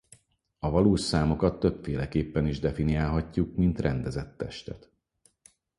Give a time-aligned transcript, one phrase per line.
[0.59, 4.89] A valós számokat többféleképpen is definiálhatjuk mint rendezett testet.